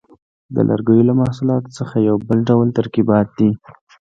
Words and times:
د 0.55 0.57
لرګیو 0.69 1.07
له 1.09 1.13
محصولاتو 1.21 1.75
څخه 1.77 1.95
یو 2.09 2.15
بل 2.27 2.39
ډول 2.49 2.67
ترکیبات 2.77 3.27
دي. 3.37 3.49